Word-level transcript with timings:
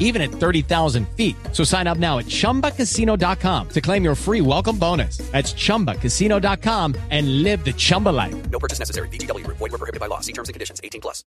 even 0.00 0.22
at 0.22 0.30
30,000 0.30 1.06
feet. 1.10 1.36
So 1.52 1.62
sign 1.62 1.86
up 1.86 1.98
now 1.98 2.18
at 2.18 2.26
chumbacasino.com 2.26 3.68
to 3.68 3.80
claim 3.80 4.02
your 4.02 4.14
free 4.14 4.40
welcome 4.40 4.78
bonus. 4.78 5.18
That's 5.18 5.52
chumbacasino.com 5.52 6.94
and 7.10 7.42
live 7.42 7.64
the 7.64 7.74
Chumba 7.74 8.08
life. 8.08 8.50
No 8.50 8.58
purchase 8.58 8.78
necessary. 8.78 9.08
VGW 9.08 9.44
Group. 9.44 9.58
Void 9.58 9.72
were 9.72 9.78
prohibited 9.78 10.00
by 10.00 10.06
law. 10.06 10.20
See 10.20 10.32
terms 10.32 10.48
and 10.48 10.54
conditions. 10.54 10.80
18 10.82 11.00
plus. 11.02 11.22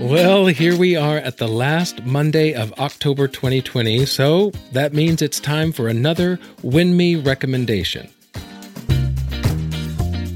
Well, 0.00 0.46
here 0.46 0.76
we 0.76 0.96
are 0.96 1.18
at 1.18 1.36
the 1.36 1.46
last 1.46 2.02
Monday 2.04 2.54
of 2.54 2.72
October 2.80 3.28
2020, 3.28 4.06
so 4.06 4.50
that 4.72 4.92
means 4.92 5.22
it's 5.22 5.38
time 5.38 5.72
for 5.72 5.88
another 5.88 6.38
WINMI 6.62 7.24
recommendation. 7.24 8.10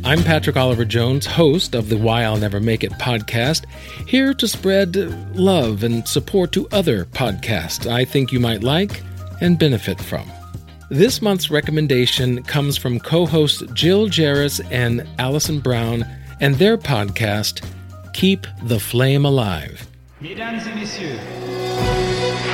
I'm 0.07 0.23
Patrick 0.23 0.59
Oliver 0.59 0.85
Jones, 0.85 1.25
host 1.25 1.75
of 1.75 1.89
the 1.89 1.97
Why 1.97 2.25
I'll 2.25 2.37
Never 2.37 2.61
Make 2.61 2.85
It 2.85 2.93
podcast, 2.93 3.65
here 4.07 4.35
to 4.35 4.47
spread 4.47 4.97
love 5.35 5.83
and 5.83 6.07
support 6.07 6.53
to 6.53 6.69
other 6.73 7.07
podcasts 7.07 7.91
I 7.91 8.05
think 8.05 8.31
you 8.31 8.39
might 8.39 8.63
like 8.63 9.03
and 9.41 9.59
benefit 9.59 9.99
from. 9.99 10.31
This 10.91 11.23
month's 11.23 11.51
recommendation 11.51 12.43
comes 12.43 12.77
from 12.77 13.01
co 13.01 13.25
hosts 13.25 13.63
Jill 13.73 14.09
Jaracz 14.09 14.61
and 14.71 15.09
Allison 15.19 15.59
Brown 15.61 16.05
and 16.39 16.57
their 16.57 16.77
podcast, 16.77 17.67
Keep 18.13 18.47
the 18.65 18.79
Flame 18.79 19.25
Alive. 19.25 19.89
Mesdames 20.21 20.67
et 20.67 20.75
messieurs, 20.75 21.19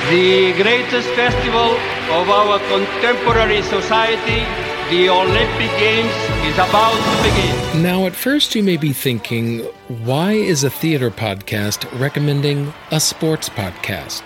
the 0.09 0.53
greatest 0.63 1.09
festival 1.09 1.75
of 2.15 2.29
our 2.29 2.59
contemporary 2.69 3.61
society, 3.63 4.45
the 4.91 5.07
Olympic 5.07 5.71
Games, 5.79 6.11
is 6.45 6.55
about 6.55 6.91
to 6.91 7.23
begin. 7.23 7.81
Now, 7.81 8.05
at 8.07 8.13
first, 8.13 8.53
you 8.55 8.61
may 8.61 8.75
be 8.75 8.91
thinking, 8.91 9.59
why 10.03 10.33
is 10.33 10.65
a 10.65 10.69
theater 10.69 11.09
podcast 11.09 11.87
recommending 11.97 12.73
a 12.91 12.99
sports 12.99 13.47
podcast? 13.47 14.21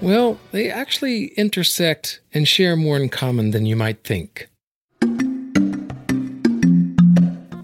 Well, 0.00 0.40
they 0.52 0.70
actually 0.70 1.26
intersect 1.36 2.20
and 2.32 2.48
share 2.48 2.74
more 2.74 2.96
in 2.96 3.10
common 3.10 3.50
than 3.50 3.66
you 3.66 3.76
might 3.76 4.02
think. 4.02 4.48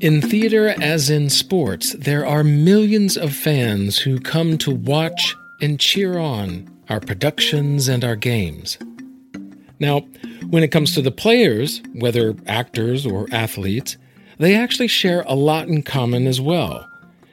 In 0.02 0.20
theater, 0.20 0.74
as 0.82 1.08
in 1.08 1.30
sports, 1.30 1.94
there 1.94 2.26
are 2.26 2.44
millions 2.44 3.16
of 3.16 3.34
fans 3.34 4.00
who 4.00 4.20
come 4.20 4.58
to 4.58 4.70
watch 4.70 5.34
and 5.62 5.80
cheer 5.80 6.18
on 6.18 6.68
our 6.90 7.00
productions 7.00 7.88
and 7.88 8.04
our 8.04 8.16
games. 8.16 8.76
Now, 9.80 10.06
when 10.50 10.62
it 10.62 10.68
comes 10.68 10.94
to 10.94 11.02
the 11.02 11.10
players, 11.10 11.82
whether 11.94 12.34
actors 12.46 13.06
or 13.06 13.26
athletes, 13.32 13.96
they 14.38 14.54
actually 14.54 14.88
share 14.88 15.22
a 15.26 15.34
lot 15.34 15.68
in 15.68 15.82
common 15.82 16.26
as 16.26 16.40
well. 16.40 16.88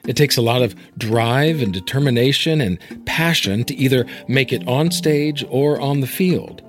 It 0.07 0.17
takes 0.17 0.35
a 0.35 0.41
lot 0.41 0.61
of 0.61 0.75
drive 0.97 1.61
and 1.61 1.73
determination 1.73 2.59
and 2.59 2.77
passion 3.05 3.63
to 3.65 3.75
either 3.75 4.05
make 4.27 4.51
it 4.51 4.67
on 4.67 4.91
stage 4.91 5.45
or 5.49 5.79
on 5.79 6.01
the 6.01 6.07
field. 6.07 6.61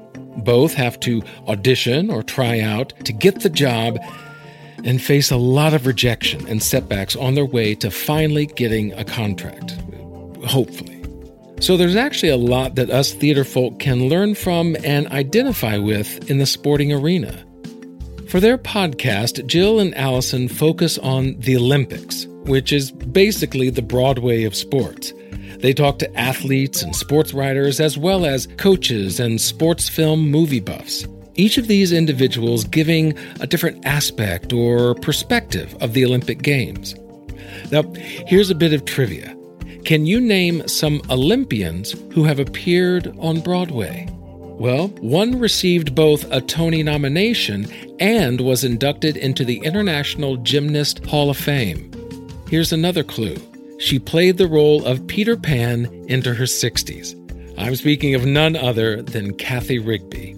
Both 0.44 0.75
have 0.75 1.00
to 1.00 1.22
audition 1.49 2.10
or 2.10 2.22
try 2.22 2.61
out 2.61 2.93
to 3.05 3.12
get 3.12 3.41
the 3.41 3.50
job 3.50 3.99
and 4.84 5.03
face 5.03 5.31
a 5.31 5.37
lot 5.37 5.75
of 5.75 5.87
rejection 5.87 6.47
and 6.47 6.62
setbacks 6.62 7.16
on 7.16 7.34
their 7.34 7.47
way 7.47 7.75
to 7.76 7.91
finally 7.91 8.47
getting 8.47 8.93
a 8.93 9.05
contract. 9.05 9.72
Hopefully. 10.44 10.94
So 11.60 11.76
there's 11.76 11.97
actually 11.97 12.31
a 12.31 12.37
lot 12.37 12.75
that 12.75 12.91
us 12.91 13.12
theater 13.12 13.44
folk 13.44 13.78
can 13.78 14.09
learn 14.09 14.34
from 14.34 14.76
and 14.84 15.06
identify 15.09 15.78
with 15.78 16.31
in 16.31 16.38
the 16.38 16.47
sporting 16.47 16.92
arena. 16.92 17.44
For 18.28 18.41
their 18.41 18.59
podcast, 18.59 19.47
Jill 19.47 19.78
and 19.78 19.94
Allison 19.94 20.48
focus 20.48 20.98
on 20.98 21.38
the 21.38 21.56
Olympics, 21.56 22.26
which 22.47 22.72
is 22.72 22.91
basically 22.91 23.70
the 23.70 23.82
Broadway 23.82 24.43
of 24.44 24.56
sports. 24.56 25.12
They 25.59 25.72
talk 25.72 25.98
to 26.00 26.19
athletes 26.19 26.82
and 26.82 26.94
sports 26.94 27.32
writers, 27.32 27.81
as 27.81 27.97
well 27.97 28.26
as 28.26 28.48
coaches 28.59 29.20
and 29.20 29.41
sports 29.41 29.88
film 29.88 30.31
movie 30.31 30.60
buffs. 30.60 31.06
Each 31.37 31.59
of 31.59 31.69
these 31.69 31.93
individuals 31.93 32.64
giving 32.64 33.16
a 33.41 33.47
different 33.47 33.87
aspect 33.87 34.53
or 34.53 34.94
perspective 34.97 35.75
of 35.81 35.93
the 35.93 36.04
Olympic 36.04 36.43
Games. 36.43 36.94
Now, 37.70 37.82
here's 37.94 38.50
a 38.50 38.54
bit 38.54 38.72
of 38.72 38.84
trivia. 38.84 39.34
Can 39.84 40.06
you 40.06 40.19
name 40.19 40.67
some 40.67 41.03
Olympians 41.11 41.95
who 42.15 42.25
have 42.25 42.39
appeared 42.39 43.15
on 43.19 43.41
Broadway? 43.41 44.09
Well, 44.11 44.89
one 45.03 45.39
received 45.39 45.95
both 45.95 46.25
a 46.33 46.41
Tony 46.41 46.83
nomination 46.83 47.67
and 48.00 48.41
was 48.41 48.65
inducted 48.65 49.19
into 49.19 49.44
the 49.44 49.59
International 49.59 50.39
Gymnast 50.39 51.05
Hall 51.05 51.28
of 51.28 51.37
Fame. 51.37 51.91
Here's 52.49 52.73
another 52.73 53.05
clue 53.05 53.37
she 53.78 53.99
played 53.99 54.39
the 54.39 54.47
role 54.47 54.83
of 54.87 55.06
Peter 55.06 55.37
Pan 55.37 55.84
into 56.09 56.33
her 56.33 56.44
60s. 56.44 57.15
I'm 57.59 57.77
speaking 57.77 58.15
of 58.15 58.25
none 58.25 58.56
other 58.56 59.03
than 59.03 59.37
Cathy 59.37 59.78
Rigby. 59.78 60.34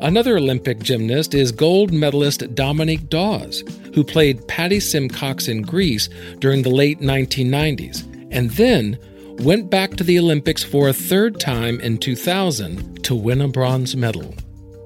Another 0.00 0.38
Olympic 0.38 0.78
gymnast 0.78 1.34
is 1.34 1.52
gold 1.52 1.92
medalist 1.92 2.54
Dominique 2.54 3.10
Dawes, 3.10 3.62
who 3.94 4.02
played 4.02 4.48
Patti 4.48 4.80
Simcox 4.80 5.46
in 5.46 5.60
Grease 5.60 6.08
during 6.38 6.62
the 6.62 6.70
late 6.70 7.00
1990s, 7.00 8.08
and 8.32 8.50
then 8.52 8.98
went 9.38 9.70
back 9.70 9.96
to 9.96 10.04
the 10.04 10.18
Olympics 10.18 10.62
for 10.62 10.88
a 10.88 10.92
third 10.92 11.40
time 11.40 11.80
in 11.80 11.98
2000 11.98 13.04
to 13.04 13.14
win 13.14 13.40
a 13.40 13.48
bronze 13.48 13.96
medal. 13.96 14.34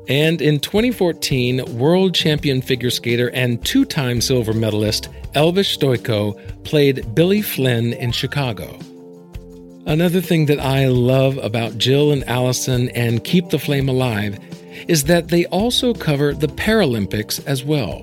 And 0.09 0.41
in 0.41 0.61
2014, 0.61 1.79
world 1.79 2.15
champion 2.15 2.62
figure 2.62 2.91
skater 2.91 3.31
and 3.31 3.65
two 3.65 3.84
time 3.84 4.21
silver 4.21 4.53
medalist 4.53 5.09
Elvis 5.34 5.77
Stojko 5.77 6.65
played 6.65 7.15
Billy 7.15 7.43
Flynn 7.43 7.93
in 7.95 8.12
Chicago. 8.12 8.79
Another 9.87 10.21
thing 10.21 10.47
that 10.47 10.61
I 10.61 10.87
love 10.87 11.39
about 11.39 11.78
Jill 11.78 12.11
and 12.13 12.25
Allison 12.25 12.89
and 12.91 13.23
Keep 13.23 13.51
the 13.51 13.59
Flame 13.59 13.89
Alive 13.89 14.39
is 14.89 15.05
that 15.05 15.28
they 15.28 15.47
also 15.47 15.93
cover 15.93 16.33
the 16.33 16.49
Paralympics 16.49 17.45
as 17.47 17.65
well. 17.65 18.03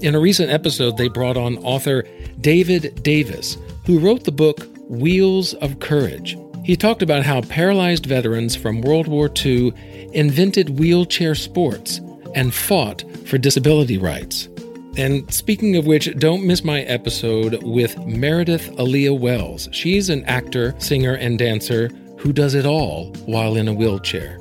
In 0.00 0.14
a 0.14 0.20
recent 0.20 0.50
episode, 0.50 0.96
they 0.96 1.08
brought 1.08 1.36
on 1.36 1.58
author 1.58 2.04
David 2.40 3.02
Davis, 3.02 3.56
who 3.86 3.98
wrote 3.98 4.24
the 4.24 4.32
book 4.32 4.66
Wheels 4.88 5.54
of 5.54 5.80
Courage. 5.80 6.38
He 6.64 6.76
talked 6.76 7.02
about 7.02 7.24
how 7.24 7.42
paralyzed 7.42 8.06
veterans 8.06 8.56
from 8.56 8.80
World 8.80 9.06
War 9.06 9.30
II 9.44 9.74
invented 10.12 10.78
wheelchair 10.78 11.34
sports 11.34 12.00
and 12.34 12.54
fought 12.54 13.04
for 13.26 13.36
disability 13.38 13.98
rights. 13.98 14.48
And 14.96 15.30
speaking 15.32 15.76
of 15.76 15.86
which, 15.86 16.16
don't 16.18 16.46
miss 16.46 16.64
my 16.64 16.80
episode 16.82 17.62
with 17.64 17.98
Meredith 18.06 18.70
Aaliyah 18.76 19.18
Wells. 19.18 19.68
She's 19.72 20.08
an 20.08 20.22
actor, 20.24 20.74
singer, 20.78 21.14
and 21.14 21.36
dancer 21.38 21.88
who 22.18 22.32
does 22.32 22.54
it 22.54 22.64
all 22.64 23.12
while 23.26 23.56
in 23.56 23.66
a 23.68 23.74
wheelchair. 23.74 24.38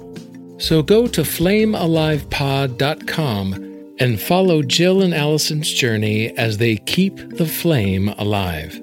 So 0.60 0.84
go 0.84 1.08
to 1.08 1.22
flamealivepod.com 1.22 3.54
and 4.00 4.20
follow 4.20 4.62
Jill 4.62 5.02
and 5.02 5.14
Allison's 5.14 5.72
journey 5.72 6.38
as 6.38 6.58
they 6.58 6.78
keep 6.78 7.16
the 7.38 7.46
flame 7.46 8.10
alive. 8.18 8.80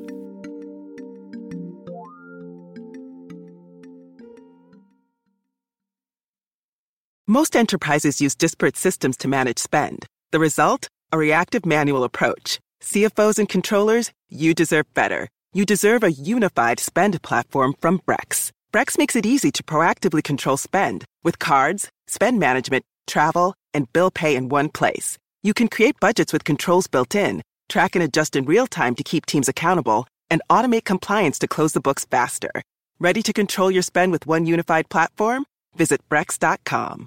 Most 7.31 7.55
enterprises 7.55 8.21
use 8.21 8.35
disparate 8.35 8.77
systems 8.77 9.17
to 9.19 9.29
manage 9.29 9.61
spend. 9.61 10.05
The 10.33 10.41
result? 10.41 10.89
A 11.13 11.17
reactive 11.17 11.65
manual 11.65 12.03
approach. 12.03 12.59
CFOs 12.83 13.39
and 13.39 13.49
controllers, 13.49 14.11
you 14.31 14.53
deserve 14.53 14.93
better. 14.95 15.29
You 15.53 15.65
deserve 15.65 16.03
a 16.03 16.11
unified 16.11 16.81
spend 16.81 17.23
platform 17.23 17.75
from 17.81 18.01
Brex. 18.01 18.51
Brex 18.73 18.99
makes 18.99 19.15
it 19.15 19.25
easy 19.25 19.53
to 19.53 19.63
proactively 19.63 20.25
control 20.25 20.57
spend 20.57 21.05
with 21.23 21.39
cards, 21.39 21.89
spend 22.09 22.41
management, 22.41 22.83
travel, 23.07 23.55
and 23.73 23.93
bill 23.93 24.11
pay 24.11 24.35
in 24.35 24.49
one 24.49 24.69
place. 24.69 25.17
You 25.45 25.55
can 25.55 25.69
create 25.69 26.01
budgets 26.01 26.33
with 26.33 26.43
controls 26.43 26.89
built 26.89 27.15
in, 27.15 27.43
track 27.69 27.95
and 27.95 28.03
adjust 28.03 28.35
in 28.35 28.45
real 28.45 28.67
time 28.67 28.97
to 28.97 29.05
keep 29.05 29.25
teams 29.25 29.49
accountable, 29.49 30.09
and 30.31 30.43
automate 30.51 30.85
compliance 30.85 31.39
to 31.39 31.47
close 31.47 31.75
the 31.75 31.87
books 31.89 32.05
faster. 32.05 32.51
Ready 32.99 33.23
to 33.23 33.33
control 33.33 33.71
your 33.71 33.83
spend 33.85 34.11
with 34.11 34.27
one 34.27 34.47
unified 34.47 34.89
platform? 34.89 35.45
Visit 35.77 36.01
Brex.com. 36.09 37.07